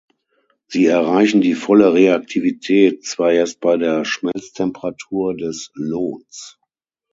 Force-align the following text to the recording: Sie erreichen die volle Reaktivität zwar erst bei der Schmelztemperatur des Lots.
Sie 0.65 0.87
erreichen 0.87 1.41
die 1.41 1.53
volle 1.53 1.93
Reaktivität 1.93 3.05
zwar 3.05 3.33
erst 3.33 3.59
bei 3.59 3.77
der 3.77 4.03
Schmelztemperatur 4.03 5.37
des 5.37 5.69
Lots. 5.75 6.57